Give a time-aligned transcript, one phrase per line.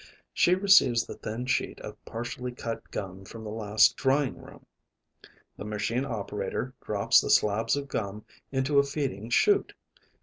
[0.33, 4.65] She receives the thin sheet of partially cut gum from the last drying room.
[5.57, 9.75] The machine operator drops the slabs of gum into a feeding chute.